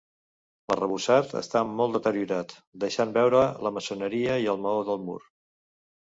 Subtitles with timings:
[0.71, 2.55] L'arrebossat està molt deteriorat,
[2.85, 5.21] deixant veure la maçoneria i el maó del mur.